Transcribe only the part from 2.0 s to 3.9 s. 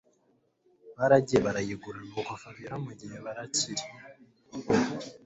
nuko Fabiora mugihe barakiri